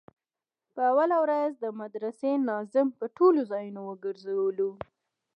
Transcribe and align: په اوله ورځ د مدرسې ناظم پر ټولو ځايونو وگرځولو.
په 0.73 0.81
اوله 0.91 1.17
ورځ 1.25 1.51
د 1.59 1.65
مدرسې 1.81 2.31
ناظم 2.47 2.87
پر 2.97 3.07
ټولو 3.17 3.39
ځايونو 3.51 3.81
وگرځولو. 3.89 4.69